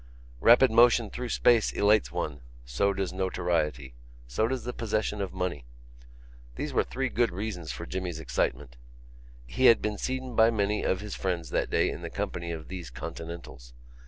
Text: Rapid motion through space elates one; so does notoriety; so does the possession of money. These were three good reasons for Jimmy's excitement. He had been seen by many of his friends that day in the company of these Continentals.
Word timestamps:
Rapid 0.39 0.71
motion 0.71 1.11
through 1.11 1.29
space 1.29 1.71
elates 1.71 2.11
one; 2.11 2.41
so 2.65 2.91
does 2.91 3.13
notoriety; 3.13 3.93
so 4.25 4.47
does 4.47 4.63
the 4.63 4.73
possession 4.73 5.21
of 5.21 5.31
money. 5.31 5.63
These 6.55 6.73
were 6.73 6.81
three 6.83 7.07
good 7.07 7.29
reasons 7.31 7.71
for 7.71 7.85
Jimmy's 7.85 8.19
excitement. 8.19 8.77
He 9.45 9.67
had 9.67 9.79
been 9.79 9.99
seen 9.99 10.35
by 10.35 10.49
many 10.49 10.81
of 10.81 11.01
his 11.01 11.13
friends 11.13 11.51
that 11.51 11.69
day 11.69 11.91
in 11.91 12.01
the 12.01 12.09
company 12.09 12.51
of 12.51 12.67
these 12.67 12.89
Continentals. 12.89 13.75